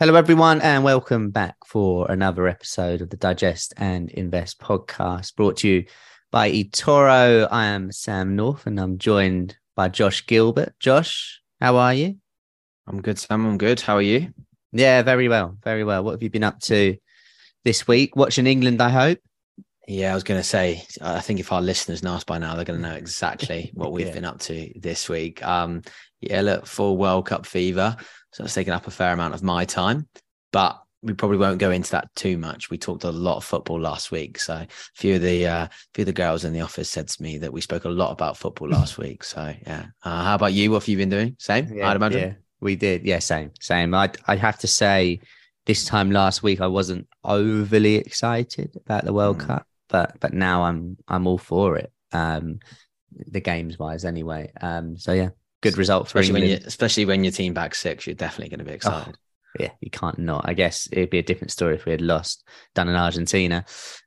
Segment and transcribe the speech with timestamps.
[0.00, 5.58] Hello, everyone, and welcome back for another episode of the Digest and Invest podcast brought
[5.58, 5.84] to you
[6.32, 7.46] by eToro.
[7.50, 10.72] I am Sam North and I'm joined by Josh Gilbert.
[10.80, 12.16] Josh, how are you?
[12.86, 13.44] I'm good, Sam.
[13.44, 13.80] I'm good.
[13.82, 14.32] How are you?
[14.72, 15.58] Yeah, very well.
[15.62, 16.02] Very well.
[16.02, 16.96] What have you been up to
[17.66, 18.16] this week?
[18.16, 19.18] Watching England, I hope.
[19.86, 22.54] Yeah, I was going to say, I think if our listeners know us by now,
[22.54, 24.14] they're going to know exactly what we've Yeah.
[24.14, 25.44] been up to this week.
[25.44, 25.82] Um,
[26.20, 27.96] yeah, look, full World Cup fever.
[28.32, 30.08] So it's taken up a fair amount of my time,
[30.52, 32.70] but we probably won't go into that too much.
[32.70, 34.38] We talked a lot of football last week.
[34.38, 37.22] So a few of the, uh, few of the girls in the office said to
[37.22, 39.24] me that we spoke a lot about football last week.
[39.24, 39.86] So yeah.
[40.04, 40.70] Uh, how about you?
[40.70, 41.36] What have you been doing?
[41.38, 42.20] Same, I'd imagine.
[42.20, 43.04] Yeah, we did.
[43.04, 43.94] Yeah, same, same.
[43.94, 45.20] I'd, I'd have to say
[45.66, 49.46] this time last week I wasn't overly excited about the World Mm.
[49.46, 51.92] Cup, but but now I'm I'm all for it.
[52.12, 52.60] Um,
[53.12, 54.52] the games wise, anyway.
[54.60, 55.30] Um, so yeah,
[55.60, 58.64] good result for Especially when you, especially when your team back six, you're definitely going
[58.64, 59.16] to be excited.
[59.58, 60.48] yeah, you can't not.
[60.48, 63.64] I guess it'd be a different story if we had lost done in Argentina.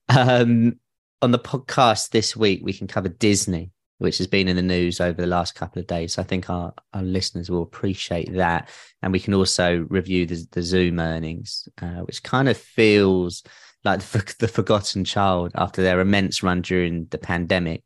[0.09, 0.79] Um,
[1.21, 4.99] on the podcast this week, we can cover Disney, which has been in the news
[4.99, 6.13] over the last couple of days.
[6.13, 8.69] So I think our, our listeners will appreciate that.
[9.01, 13.43] And we can also review the, the Zoom earnings, uh, which kind of feels
[13.83, 17.83] like the, the forgotten child after their immense run during the pandemic.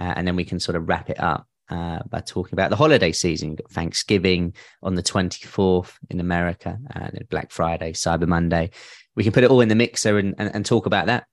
[0.00, 2.76] Uh, and then we can sort of wrap it up uh, by talking about the
[2.76, 3.50] holiday season.
[3.50, 8.70] You've got Thanksgiving on the 24th in America, and Black Friday, Cyber Monday.
[9.16, 11.26] We can put it all in the mixer and, and, and talk about that.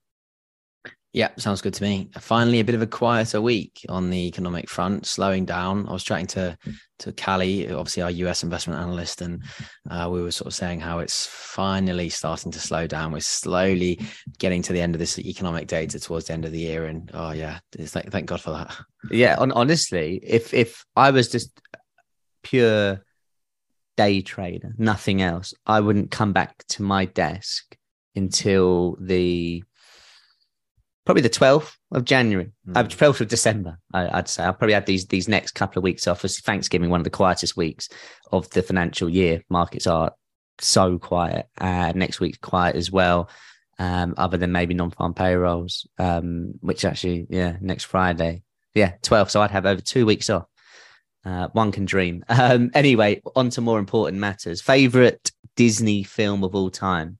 [1.14, 2.10] Yeah, sounds good to me.
[2.18, 5.88] Finally, a bit of a quieter week on the economic front, slowing down.
[5.88, 6.56] I was chatting to
[6.98, 9.42] to Callie, obviously our US investment analyst, and
[9.90, 13.12] uh, we were sort of saying how it's finally starting to slow down.
[13.12, 14.00] We're slowly
[14.38, 17.10] getting to the end of this economic data towards the end of the year, and
[17.14, 17.60] oh yeah,
[17.94, 18.76] like, thank God for that.
[19.10, 21.58] Yeah, on, honestly, if if I was just
[22.42, 23.02] pure
[23.96, 27.76] day trader, nothing else, I wouldn't come back to my desk
[28.14, 29.62] until the
[31.08, 32.88] probably the 12th of January, uh, Mm.
[32.90, 34.44] 12th of December, I, I'd say.
[34.44, 36.22] I'll probably have these these next couple of weeks off.
[36.22, 37.88] It's Thanksgiving, one of the quietest weeks
[38.30, 39.42] of the financial year.
[39.48, 40.12] Markets are
[40.58, 41.46] so quiet.
[41.58, 43.30] Uh, next week's quiet as well,
[43.78, 48.42] um, other than maybe non-farm payrolls, um, which actually, yeah, next Friday.
[48.74, 49.30] Yeah, 12.
[49.30, 50.44] So I'd have over two weeks off.
[51.24, 52.22] Uh, one can dream.
[52.28, 54.60] Um, anyway, on to more important matters.
[54.60, 57.16] Favorite Disney film of all time?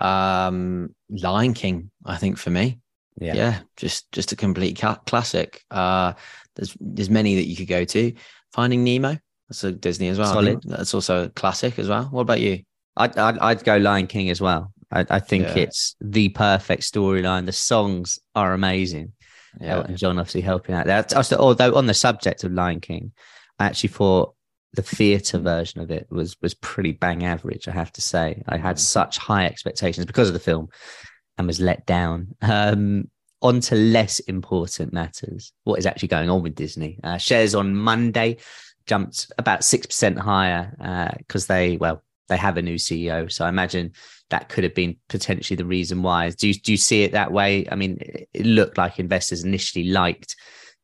[0.00, 2.80] Um, Lion King, I think for me,
[3.20, 5.64] yeah, yeah just just a complete ca- classic.
[5.70, 6.12] Uh,
[6.56, 8.12] there's there's many that you could go to.
[8.52, 10.42] Finding Nemo, that's a Disney as well.
[10.42, 10.62] Think.
[10.64, 12.04] That's also a classic as well.
[12.04, 12.62] What about you?
[12.96, 14.72] I'd, I'd, I'd go Lion King as well.
[14.90, 15.64] I, I think Yeah.
[15.64, 17.46] it's the perfect storyline.
[17.46, 19.12] The songs are amazing.
[19.60, 21.04] Yeah, Elton John obviously helping out there.
[21.38, 23.12] Although on the subject of Lion King,
[23.58, 24.34] I actually thought
[24.74, 27.68] the theatre version of it was was pretty bang average.
[27.68, 28.80] I have to say, I had Mm.
[28.80, 30.68] such high expectations because of the film,
[31.36, 32.34] and was let down.
[32.42, 35.52] Um, on to less important matters.
[35.62, 36.98] What is actually going on with Disney?
[37.04, 38.38] Uh, shares on Monday
[38.86, 43.30] jumped about six percent higher because they well they have a new CEO.
[43.30, 43.92] So I imagine
[44.30, 46.30] that could have been potentially the reason why.
[46.30, 47.66] Do you, do you see it that way?
[47.70, 50.36] I mean, it, it looked like investors initially liked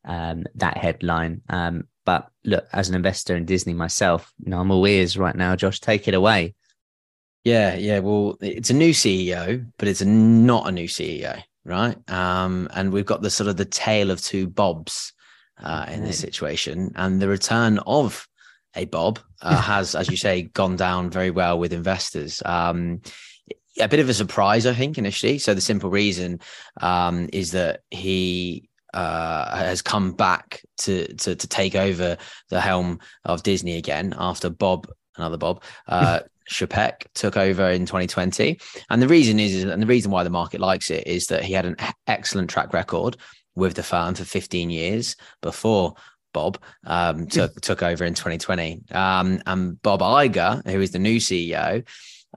[0.06, 1.42] um, that headline.
[1.50, 5.34] Um, but look, as an investor in Disney myself, you know, I'm all ears right
[5.34, 5.56] now.
[5.56, 6.54] Josh, take it away.
[7.44, 7.98] Yeah, yeah.
[7.98, 11.96] Well, it's a new CEO, but it's not a new CEO, right?
[12.10, 15.12] Um, and we've got the sort of the tale of two Bobs
[15.62, 18.26] uh, in this situation, and the return of
[18.74, 22.42] a Bob uh, has, as you say, gone down very well with investors.
[22.44, 23.02] Um,
[23.80, 25.38] a bit of a surprise, I think, initially.
[25.38, 26.40] So the simple reason
[26.80, 32.16] um, is that he uh, has come back to, to to take over
[32.48, 36.20] the helm of Disney again after Bob, another Bob, uh,
[36.50, 38.58] Chapek took over in 2020.
[38.90, 41.52] And the reason is, and the reason why the market likes it is that he
[41.52, 41.76] had an
[42.06, 43.16] excellent track record
[43.54, 45.94] with the firm for 15 years before
[46.32, 48.82] Bob um, took took over in 2020.
[48.92, 51.86] Um, and Bob Iger, who is the new CEO,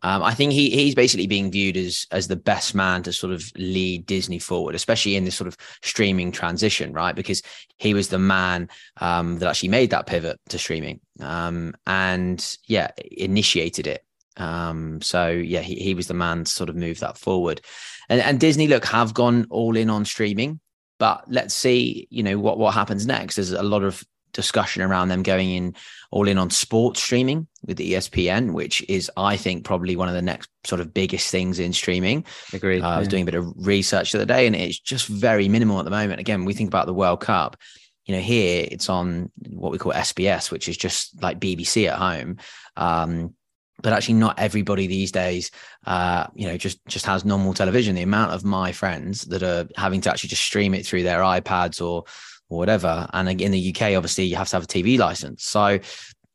[0.03, 3.33] um, I think he he's basically being viewed as as the best man to sort
[3.33, 7.15] of lead Disney forward, especially in this sort of streaming transition, right?
[7.15, 7.41] Because
[7.77, 8.69] he was the man
[9.01, 14.03] um, that actually made that pivot to streaming, um, and yeah, initiated it.
[14.38, 17.61] Um, so yeah, he, he was the man to sort of move that forward.
[18.09, 20.59] And, and Disney, look, have gone all in on streaming,
[20.99, 23.35] but let's see, you know, what what happens next.
[23.35, 24.03] There's a lot of
[24.37, 25.75] discussion around them going in
[26.11, 30.21] all in on sports streaming with ESPN, which is, I think, probably one of the
[30.21, 32.23] next sort of biggest things in streaming.
[32.53, 32.83] Agreed.
[32.83, 35.49] Uh, I was doing a bit of research the other day, and it's just very
[35.49, 36.21] minimal at the moment.
[36.21, 37.57] Again, we think about the World Cup.
[38.05, 41.97] You know, here it's on what we call SBS, which is just like BBC at
[41.97, 42.37] home.
[42.77, 43.33] Um,
[43.81, 45.51] but actually not everybody these days
[45.85, 49.68] uh, you know just just has normal television the amount of my friends that are
[49.75, 52.03] having to actually just stream it through their ipads or
[52.50, 53.07] or whatever.
[53.13, 55.44] And in the UK, obviously, you have to have a TV license.
[55.44, 55.79] So,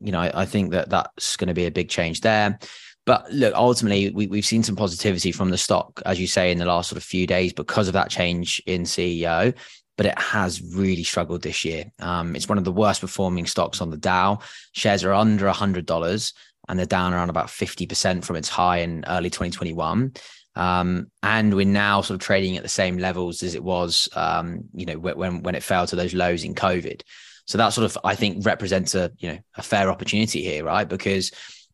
[0.00, 2.58] you know, I, I think that that's going to be a big change there.
[3.04, 6.58] But look, ultimately, we, we've seen some positivity from the stock, as you say, in
[6.58, 9.54] the last sort of few days because of that change in CEO.
[9.96, 11.90] But it has really struggled this year.
[11.98, 14.38] Um, it's one of the worst performing stocks on the Dow.
[14.72, 16.32] Shares are under $100
[16.72, 20.14] and they're down around about 50% from its high in early 2021.
[20.56, 24.64] Um, and we're now sort of trading at the same levels as it was, um,
[24.72, 27.02] you know, when when it fell to those lows in COVID.
[27.44, 30.88] So that sort of, I think, represents a you know a fair opportunity here, right?
[30.88, 31.30] Because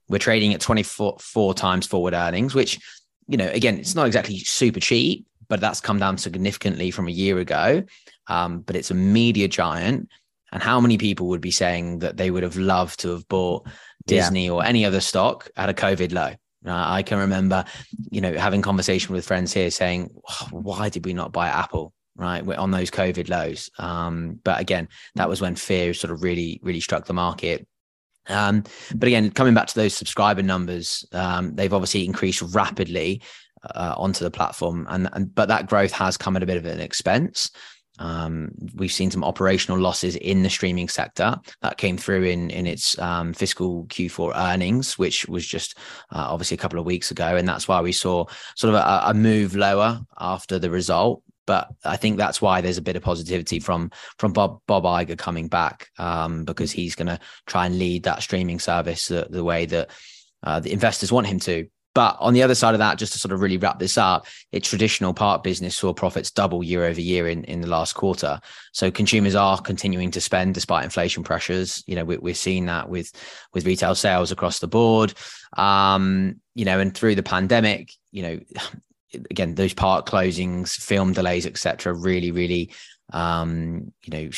[0.09, 2.81] we're trading at 24 four times forward earnings, which,
[3.29, 7.13] you know, again, it's not exactly super cheap, but that's come down significantly from a
[7.13, 7.85] year ago.
[8.27, 10.09] Um, but it's a media giant.
[10.51, 13.69] And how many people would be saying that they would have loved to have bought
[14.09, 14.53] Disney yeah.
[14.53, 16.35] or any other stock at a COVID low?
[16.67, 17.65] I can remember,
[18.11, 20.11] you know, having conversation with friends here saying,
[20.51, 23.71] "Why did we not buy Apple?" Right, we're on those COVID lows.
[23.79, 27.67] Um, but again, that was when fear sort of really, really struck the market.
[28.29, 28.65] Um,
[28.95, 33.23] but again, coming back to those subscriber numbers, um, they've obviously increased rapidly
[33.75, 36.65] uh, onto the platform, and, and but that growth has come at a bit of
[36.65, 37.51] an expense.
[37.99, 42.67] Um, we've seen some operational losses in the streaming sector that came through in in
[42.67, 45.77] its um, fiscal Q4 earnings, which was just
[46.13, 48.25] uh, obviously a couple of weeks ago, and that's why we saw
[48.57, 51.23] sort of a, a move lower after the result.
[51.47, 55.17] But I think that's why there's a bit of positivity from from Bob Bob Iger
[55.17, 59.45] coming back um, because he's going to try and lead that streaming service the, the
[59.45, 59.91] way that
[60.43, 61.67] uh, the investors want him to.
[61.95, 64.27] But on the other side of that, just to sort of really wrap this up,
[64.53, 68.41] its traditional park business saw profits double year over year in, in the last quarter.
[68.73, 71.83] So consumers are continuing to spend despite inflation pressures.
[71.87, 73.11] You know, we, we're seeing that with
[73.53, 75.15] with retail sales across the board.
[75.57, 78.41] Um, you know, and through the pandemic, you know,
[79.31, 82.71] again, those park closings, film delays, etc., really, really
[83.13, 84.31] um, you know,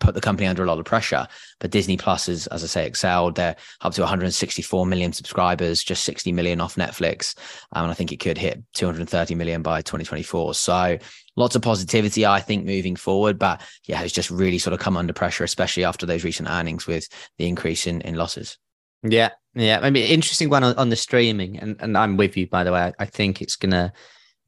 [0.00, 1.26] put the company under a lot of pressure.
[1.60, 3.36] But Disney Plus is, as I say, excelled.
[3.36, 7.36] They're up to 164 million subscribers, just 60 million off Netflix.
[7.72, 10.54] Um, and I think it could hit 230 million by 2024.
[10.54, 10.98] So
[11.36, 13.38] lots of positivity, I think, moving forward.
[13.38, 16.86] But yeah, it's just really sort of come under pressure, especially after those recent earnings
[16.86, 17.08] with
[17.38, 18.58] the increase in, in losses.
[19.02, 19.30] Yeah.
[19.54, 19.80] Yeah.
[19.82, 21.58] I mean, interesting one on, on the streaming.
[21.58, 22.80] And, and I'm with you, by the way.
[22.80, 23.92] I, I think it's going to,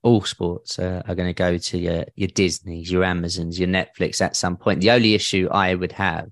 [0.04, 4.20] all sports are, are going to go to your your Disney's, your Amazons, your Netflix
[4.20, 4.80] at some point.
[4.80, 6.28] The only issue I would have,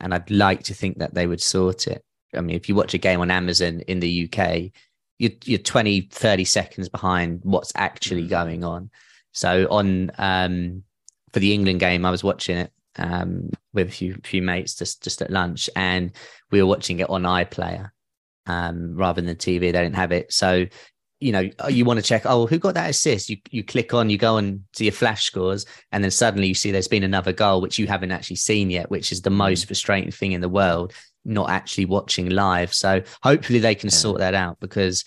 [0.00, 2.02] and I'd like to think that they would sort it.
[2.34, 4.72] I mean, if you watch a game on Amazon in the UK,
[5.18, 8.30] you're, you're 20, 30 seconds behind what's actually mm.
[8.30, 8.90] going on.
[9.32, 10.82] So on um,
[11.32, 15.04] for the England game, I was watching it um, with a few few mates just
[15.04, 16.12] just at lunch, and
[16.50, 17.90] we were watching it on iPlayer
[18.46, 19.60] um, rather than TV.
[19.60, 20.66] They didn't have it, so
[21.20, 23.30] you know, uh, you want to check, oh, who got that assist?
[23.30, 26.54] You you click on, you go on to your flash scores, and then suddenly you
[26.54, 29.36] see there's been another goal which you haven't actually seen yet, which is the mm.
[29.36, 30.92] most frustrating thing in the world,
[31.24, 32.74] not actually watching live.
[32.74, 33.96] So hopefully they can yeah.
[33.96, 35.04] sort that out because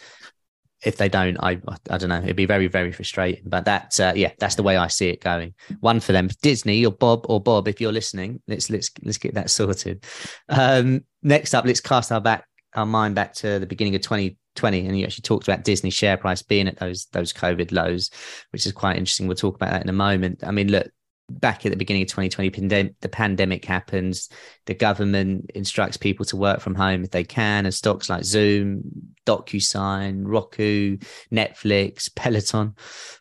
[0.84, 3.44] if they don't, I I don't know, it'd be very very frustrating.
[3.46, 5.54] But that uh, yeah, that's the way I see it going.
[5.80, 9.36] One for them, Disney or Bob or Bob, if you're listening, let's let's let's get
[9.36, 10.04] that sorted.
[10.48, 14.38] Um, next up, let's cast our back our mind back to the beginning of 20
[14.56, 18.10] 20 and you actually talked about disney share price being at those those covid lows
[18.52, 19.28] which is quite interesting.
[19.28, 20.44] We'll talk about that in a moment.
[20.44, 20.88] I mean look
[21.32, 24.30] back at the beginning of 2020 the pandemic happens.
[24.66, 28.82] The government instructs people to work from home if they can and stocks like zoom
[29.28, 30.98] docusign roku
[31.32, 32.76] netflix peloton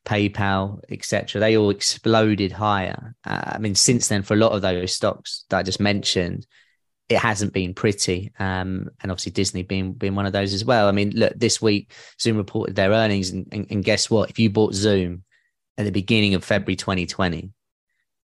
[0.07, 3.15] paypal etc they all exploded higher.
[3.27, 6.47] Uh, i mean since then for a lot of those stocks that i just mentioned
[7.09, 8.33] it hasn't been pretty.
[8.39, 10.89] Um, and obviously Disney being being one of those as well.
[10.89, 14.31] I mean, look, this week Zoom reported their earnings, and, and, and guess what?
[14.31, 15.25] If you bought Zoom
[15.77, 17.51] at the beginning of February 2020,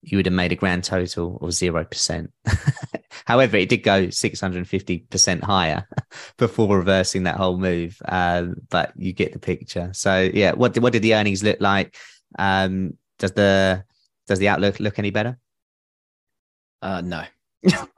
[0.01, 2.32] you would have made a grand total of zero percent.
[3.25, 5.88] However, it did go 650% higher
[6.38, 8.00] before reversing that whole move.
[8.08, 9.89] Um, but you get the picture.
[9.94, 11.96] So yeah, what did, what did the earnings look like?
[12.38, 13.84] Um, does the
[14.27, 15.39] does the outlook look any better?
[16.82, 17.24] Uh, no.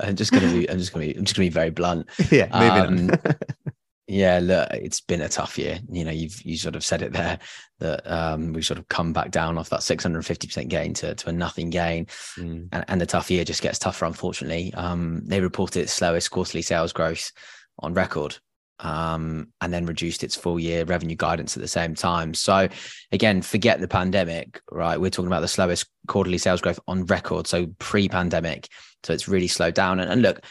[0.00, 0.68] I'm just gonna be.
[0.68, 1.16] I'm just gonna be.
[1.16, 2.08] I'm just gonna be very blunt.
[2.30, 3.18] Yeah, moving Um,
[4.06, 5.78] Yeah, look, it's been a tough year.
[5.90, 7.38] You know, you've you sort of said it there
[7.78, 11.32] that um, we've sort of come back down off that 650% gain to, to a
[11.32, 12.06] nothing gain.
[12.38, 12.68] Mm.
[12.70, 14.74] And, and the tough year just gets tougher, unfortunately.
[14.74, 17.32] Um, they reported its slowest quarterly sales growth
[17.78, 18.36] on record
[18.80, 22.34] um, and then reduced its full year revenue guidance at the same time.
[22.34, 22.68] So,
[23.12, 25.00] again, forget the pandemic, right?
[25.00, 27.46] We're talking about the slowest quarterly sales growth on record.
[27.46, 28.68] So, pre pandemic.
[29.04, 30.00] So, it's really slowed down.
[30.00, 30.44] And, and look,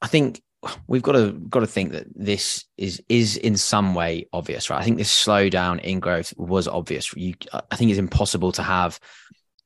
[0.00, 0.42] I think
[0.86, 4.80] we've got to got to think that this is is in some way obvious, right?
[4.80, 7.14] I think this slowdown in growth was obvious.
[7.16, 7.34] You,
[7.70, 8.98] I think it's impossible to have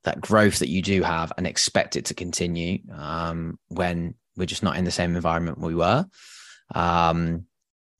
[0.04, 4.62] that growth that you do have and expect it to continue um, when we're just
[4.62, 6.06] not in the same environment we were.
[6.74, 7.46] Um,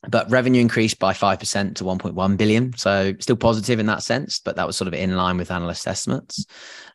[0.09, 2.77] but revenue increased by 5% to 1.1 billion.
[2.77, 5.87] So still positive in that sense but that was sort of in line with analyst
[5.87, 6.47] estimates.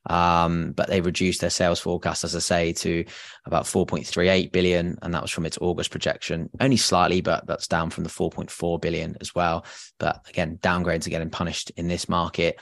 [0.07, 3.05] Um, but they reduced their sales forecast as i say to
[3.45, 6.49] about 4.38 billion and that was from its august projection.
[6.59, 9.65] Only slightly but that's down from the 4.4 billion as well.
[9.99, 12.59] But again downgrades are getting punished in this market.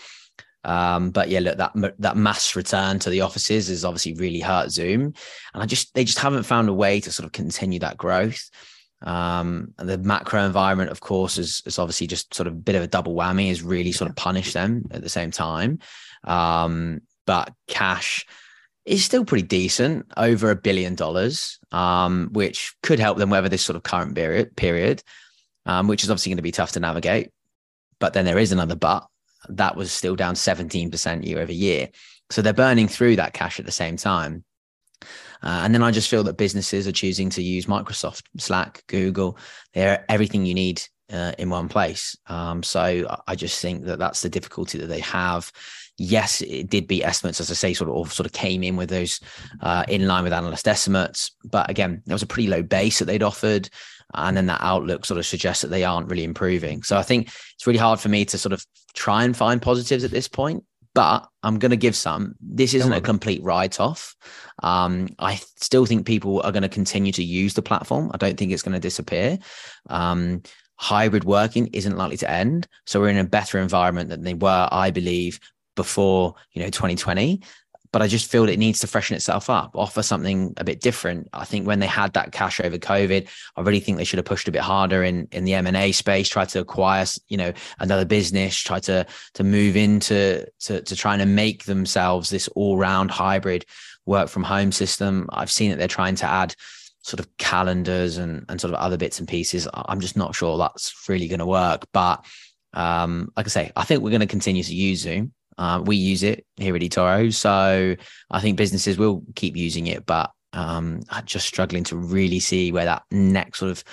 [0.65, 4.71] Um, but yeah, look, that that mass return to the offices is obviously really hurt
[4.71, 5.13] Zoom,
[5.53, 8.49] and I just they just haven't found a way to sort of continue that growth.
[9.01, 12.75] Um, and the macro environment, of course, is, is obviously just sort of a bit
[12.75, 15.79] of a double whammy, is really sort of punish them at the same time.
[16.23, 18.25] Um, but cash
[18.85, 23.63] is still pretty decent, over a billion dollars, um, which could help them weather this
[23.63, 25.03] sort of current period, period
[25.65, 27.31] um, which is obviously going to be tough to navigate.
[27.99, 29.05] But then there is another but
[29.49, 31.89] that was still down 17% year over year.
[32.29, 34.43] So they're burning through that cash at the same time.
[35.41, 39.37] Uh, and then I just feel that businesses are choosing to use Microsoft, Slack, Google.
[39.73, 40.81] They're everything you need
[41.11, 42.17] uh, in one place.
[42.27, 45.51] Um, so I just think that that's the difficulty that they have.
[45.97, 48.89] Yes, it did beat estimates, as I say, sort of sort of came in with
[48.89, 49.19] those
[49.61, 51.31] uh, in line with analyst estimates.
[51.43, 53.69] But again, there was a pretty low base that they'd offered.
[54.13, 56.81] And then that outlook sort of suggests that they aren't really improving.
[56.83, 58.65] So I think it's really hard for me to sort of
[58.95, 62.35] try and find positives at this point but I'm going to give some.
[62.41, 64.15] This isn't a complete write off.
[64.63, 68.11] Um, I still think people are going to continue to use the platform.
[68.13, 69.37] I don't think it's going to disappear.
[69.89, 70.41] Um,
[70.75, 72.67] hybrid working isn't likely to end.
[72.85, 75.39] So we're in a better environment than they were, I believe,
[75.75, 77.41] before you know 2020
[77.91, 81.27] but I just feel it needs to freshen itself up, offer something a bit different.
[81.33, 84.25] I think when they had that cash over COVID, I really think they should have
[84.25, 87.37] pushed a bit harder in in the M and A space, try to acquire, you
[87.37, 92.47] know, another business, try to to move into to to trying to make themselves this
[92.49, 93.65] all round hybrid
[94.05, 95.27] work from home system.
[95.31, 96.55] I've seen that they're trying to add
[97.01, 99.67] sort of calendars and and sort of other bits and pieces.
[99.73, 102.25] I'm just not sure that's really going to work, but
[102.73, 105.33] um, like I say, I think we're going to continue to use Zoom.
[105.59, 107.33] Uh, we use it here at eToro.
[107.33, 107.95] So
[108.31, 112.71] I think businesses will keep using it, but um, I'm just struggling to really see
[112.71, 113.83] where that next sort of,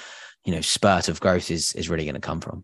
[0.45, 2.63] you know, spurt of growth is is really going to come from.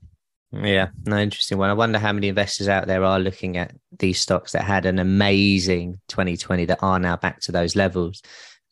[0.53, 1.69] Yeah, no, interesting one.
[1.69, 5.01] I wonder how many investors out there are looking at these stocks that had an
[5.01, 8.23] amazing 2020 that are now back to those levels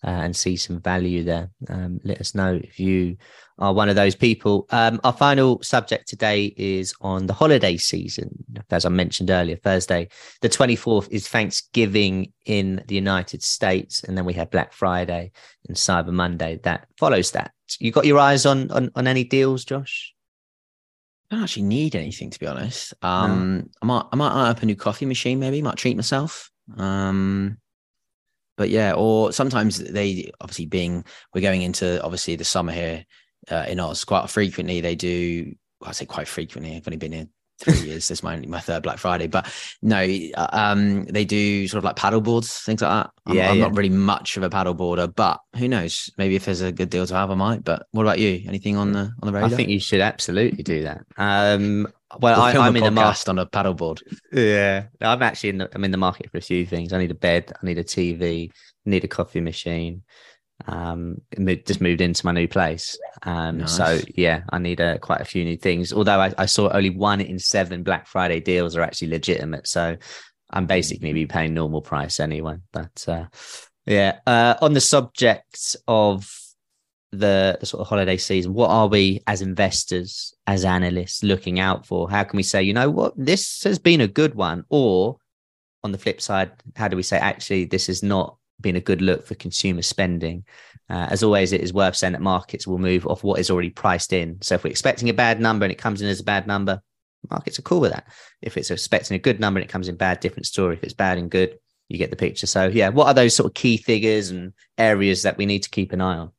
[0.05, 1.51] uh, and see some value there.
[1.69, 3.17] Um, let us know if you
[3.59, 4.67] are one of those people.
[4.71, 8.45] Um, our final subject today is on the holiday season.
[8.71, 10.09] As I mentioned earlier, Thursday,
[10.41, 14.03] the 24th is Thanksgiving in the United States.
[14.03, 15.33] And then we have Black Friday
[15.69, 17.53] and Cyber Monday that follows that.
[17.79, 20.15] You got your eyes on, on, on any deals, Josh?
[21.31, 22.93] I don't actually need anything to be honest.
[23.03, 23.65] Um, no.
[23.83, 25.63] I might I might eye up a new coffee machine, maybe.
[25.63, 26.51] Might treat myself.
[26.77, 27.59] Um,
[28.61, 31.03] but yeah, or sometimes they obviously being
[31.35, 33.07] we're going into obviously the summer here
[33.51, 34.83] uh, in Oz quite frequently.
[34.83, 36.77] They do, well, I say quite frequently.
[36.77, 37.27] I've only been here
[37.59, 38.09] three years.
[38.09, 39.51] This is my my third Black Friday, but
[39.81, 43.11] no, uh, um, they do sort of like paddle boards, things like that.
[43.25, 43.63] I'm, yeah, I'm yeah.
[43.63, 46.11] not really much of a paddle boarder, but who knows?
[46.19, 47.65] Maybe if there's a good deal to have, I might.
[47.65, 48.43] But what about you?
[48.47, 49.49] Anything on the on the radar?
[49.49, 51.01] I think you should absolutely do that.
[51.17, 51.89] Um,
[52.19, 54.03] well, I, am in the market on a paddleboard.
[54.33, 56.93] Yeah, I'm actually in the, I'm in the market for a few things.
[56.93, 60.03] I need a bed, I need a TV, I need a coffee machine.
[60.67, 62.99] Um just moved into my new place.
[63.23, 63.75] Um nice.
[63.75, 65.93] so yeah i need a, uh, quite a few new things.
[65.93, 69.67] Although I, I, saw only one in seven black friday deals are actually legitimate.
[69.67, 69.97] So
[70.51, 72.57] i'm basically be paying normal price anyway.
[72.73, 73.27] But uh
[73.87, 76.31] yeah uh on the subject of
[77.13, 81.85] the, the sort of holiday season what are we as investors as analysts looking out
[81.85, 85.17] for how can we say you know what this has been a good one or
[85.83, 89.03] on the flip side how do we say actually this has not been a good
[89.03, 90.45] look for consumer spending.
[90.89, 93.71] Uh, as always, it is worth saying that markets will move off what is already
[93.71, 94.39] priced in.
[94.43, 96.83] So if we're expecting a bad number and it comes in as a bad number,
[97.31, 98.07] markets are cool with that.
[98.43, 100.77] If it's expecting a good number and it comes in bad, different story.
[100.77, 102.47] If it's bad and good, you get the picture.
[102.47, 105.71] So yeah, what are those sort of key figures and areas that we need to
[105.71, 106.33] keep an eye on?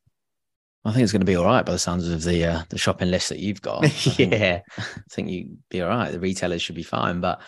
[0.84, 2.78] I think it's going to be all right by the sounds of the uh, the
[2.78, 3.82] shopping list that you've got.
[4.18, 6.10] yeah, I think you'd be all right.
[6.10, 7.40] The retailers should be fine, but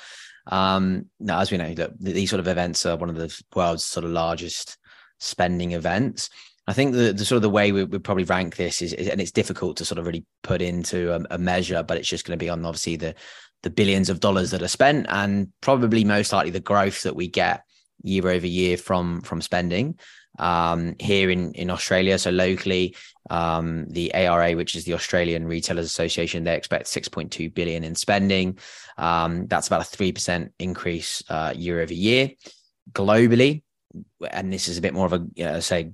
[0.46, 3.84] um, no, as we know, look, these sort of events are one of the world's
[3.84, 4.78] sort of largest
[5.18, 6.30] spending events.
[6.66, 9.08] I think the, the sort of the way we would probably rank this is, is,
[9.08, 12.24] and it's difficult to sort of really put into a, a measure, but it's just
[12.24, 13.14] going to be on obviously the
[13.62, 17.28] the billions of dollars that are spent, and probably most likely the growth that we
[17.28, 17.64] get
[18.02, 19.98] year over year from from spending
[20.38, 22.18] um, here in in Australia.
[22.18, 22.96] So locally,
[23.30, 28.58] um, the ARA, which is the Australian Retailers Association, they expect 6.2 billion in spending.
[28.98, 32.30] Um, that's about a three percent increase uh, year over year.
[32.92, 33.62] Globally,
[34.30, 35.92] and this is a bit more of a you know, say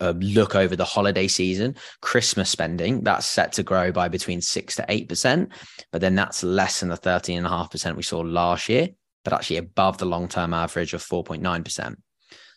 [0.00, 4.74] a look over the holiday season, Christmas spending that's set to grow by between six
[4.76, 5.52] to eight percent,
[5.92, 8.88] but then that's less than the thirteen and a half percent we saw last year,
[9.22, 12.00] but actually above the long term average of four point nine percent.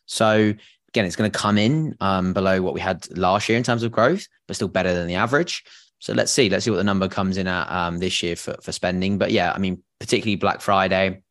[0.06, 0.54] So
[0.98, 3.84] again, it's going to come in um, below what we had last year in terms
[3.84, 5.63] of growth, but still better than the average.
[6.00, 8.56] So let's see, let's see what the number comes in at um, this year for
[8.62, 9.18] for spending.
[9.18, 11.22] But yeah, I mean, particularly Black Friday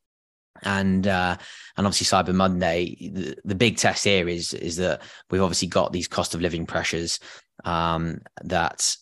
[0.63, 1.37] and uh,
[1.77, 3.11] and obviously Cyber Monday.
[3.13, 6.67] The, the, big test here is is that we've obviously got these cost of living
[6.67, 7.19] pressures
[7.65, 8.97] um, that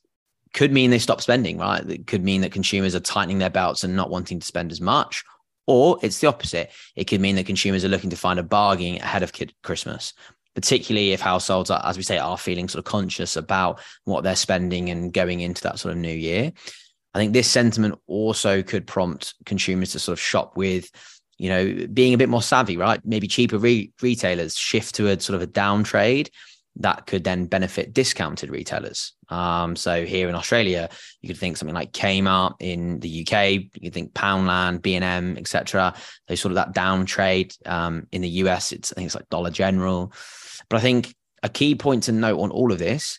[0.52, 1.59] could mean they stop spending.
[1.59, 4.73] Right, it could mean that consumers are tightening their belts and not wanting to spend
[4.73, 5.25] as much.
[5.66, 6.71] Or it's the opposite.
[6.94, 10.12] It could mean that consumers are looking to find a bargain ahead of Christmas,
[10.54, 14.37] particularly if households are, as we say, are feeling sort of conscious about what they're
[14.37, 16.52] spending and going into that sort of new year.
[17.12, 20.90] I think this sentiment also could prompt consumers to sort of shop with
[21.38, 23.00] you know, being a bit more savvy, right?
[23.04, 26.30] Maybe cheaper re- retailers shift to a sort of a down trade
[26.76, 29.12] that could then benefit discounted retailers.
[29.28, 30.88] Um, so here in Australia,
[31.20, 35.94] you could think something like Kmart in the UK, you could think Poundland, B&M, etc.
[36.26, 37.54] They sort of that down trade.
[37.64, 40.12] Um, in the US, it's I think it's like Dollar General.
[40.68, 43.18] But I think a key point to note on all of this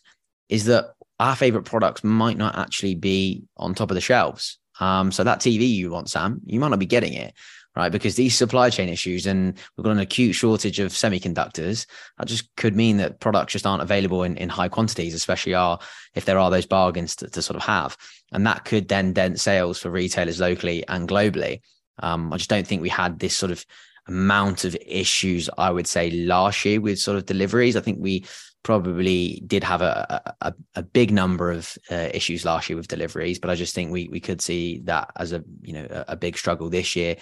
[0.49, 4.59] is that our favorite products might not actually be on top of the shelves.
[4.79, 7.33] Um, so that TV you want, Sam, you might not be getting it
[7.75, 7.91] right?
[7.91, 11.85] Because these supply chain issues and we've got an acute shortage of semiconductors,
[12.17, 15.79] that just could mean that products just aren't available in, in high quantities, especially are
[16.13, 17.97] if there are those bargains to, to sort of have.
[18.31, 21.61] And that could then dent sales for retailers locally and globally.
[21.99, 23.65] Um, I just don't think we had this sort of
[24.07, 27.75] amount of issues, I would say, last year with sort of deliveries.
[27.75, 28.25] I think we
[28.63, 33.39] probably did have a, a, a big number of uh, issues last year with deliveries,
[33.39, 36.15] but I just think we we could see that as a you know a, a
[36.15, 37.15] big struggle this year.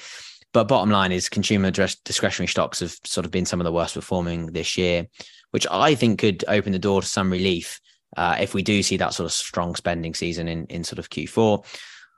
[0.54, 3.96] But bottom line is consumer discretionary stocks have sort of been some of the worst
[3.96, 5.08] performing this year,
[5.52, 7.82] which I think could open the door to some relief
[8.15, 11.10] uh, if we do see that sort of strong spending season in, in sort of
[11.10, 11.65] Q4.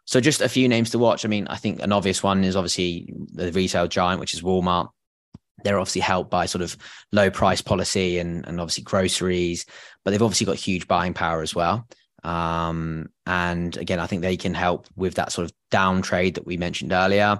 [0.05, 1.25] So just a few names to watch.
[1.25, 4.89] I mean, I think an obvious one is obviously the retail giant, which is Walmart.
[5.63, 6.77] They're obviously helped by sort of
[7.11, 9.65] low price policy and, and obviously groceries,
[10.03, 11.87] but they've obviously got huge buying power as well.
[12.23, 16.45] Um, and again, I think they can help with that sort of down trade that
[16.45, 17.39] we mentioned earlier.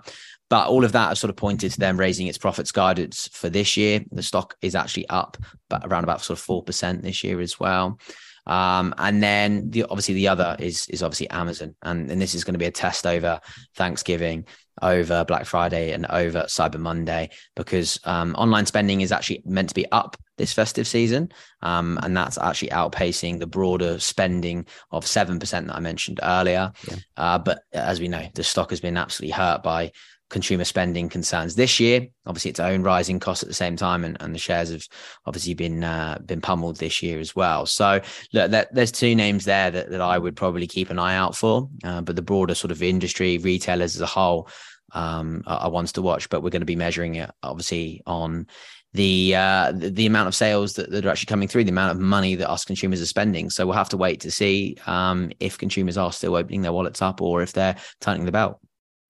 [0.50, 3.50] But all of that has sort of pointed to them raising its profits guidance for
[3.50, 4.04] this year.
[4.12, 5.38] The stock is actually up,
[5.70, 8.00] but around about sort of four percent this year as well.
[8.48, 12.44] Um, and then the obviously the other is is obviously Amazon, and, and this is
[12.44, 13.40] going to be a test over
[13.76, 14.46] Thanksgiving,
[14.82, 19.76] over Black Friday, and over Cyber Monday because um, online spending is actually meant to
[19.76, 21.32] be up this festive season,
[21.62, 26.72] um, and that's actually outpacing the broader spending of seven percent that I mentioned earlier.
[26.88, 26.98] Yeah.
[27.18, 29.92] Uh, but as we know, the stock has been absolutely hurt by
[30.30, 32.08] consumer spending concerns this year.
[32.26, 34.84] Obviously, its own rising costs at the same time, and, and the shares have
[35.26, 37.66] obviously been uh, been pummeled this year as well.
[37.66, 38.02] So,
[38.34, 41.36] look, that, there's two names there that, that I would probably keep an eye out
[41.36, 41.70] for.
[41.84, 44.50] Uh, but the broader sort of industry, retailers as a whole,
[44.94, 46.30] um, are, are ones to watch.
[46.30, 48.48] But we're going to be measuring it obviously on
[48.96, 52.00] the uh, the, amount of sales that, that, are actually coming through, the amount of
[52.00, 53.50] money that us consumers are spending.
[53.50, 57.02] So we'll have to wait to see um, if consumers are still opening their wallets
[57.02, 58.60] up or if they're tightening the belt.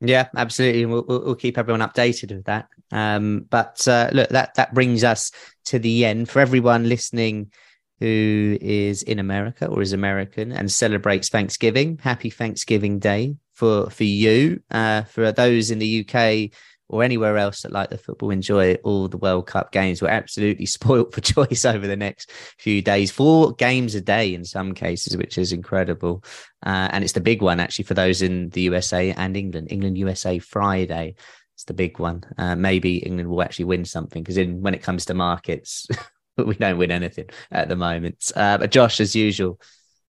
[0.01, 0.85] Yeah, absolutely.
[0.85, 2.67] We'll, we'll keep everyone updated with that.
[2.91, 5.31] Um, but uh, look, that that brings us
[5.65, 7.51] to the end for everyone listening
[7.99, 11.97] who is in America or is American and celebrates Thanksgiving.
[12.01, 14.61] Happy Thanksgiving Day for for you.
[14.69, 16.51] Uh, for those in the UK
[16.87, 20.01] or anywhere else that like the football enjoy all the World Cup games.
[20.01, 23.11] We're absolutely spoilt for choice over the next few days.
[23.11, 26.23] Four games a day in some cases, which is incredible.
[26.65, 29.67] Uh, and it's the big one actually for those in the USA and England.
[29.71, 31.15] England USA Friday.
[31.55, 32.23] It's the big one.
[32.37, 35.87] Uh, maybe England will actually win something because in when it comes to markets,
[36.37, 38.31] we don't win anything at the moment.
[38.35, 39.59] Uh, but Josh, as usual,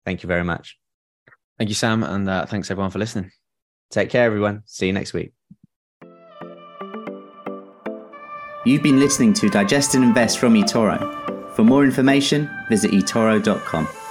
[0.04, 0.78] thank you very much.
[1.58, 3.30] Thank you, Sam, and uh, thanks everyone for listening.
[3.90, 4.62] Take care, everyone.
[4.64, 5.34] See you next week.
[8.66, 11.52] You've been listening to Digest and Invest from eToro.
[11.54, 14.03] For more information, visit eToro.com.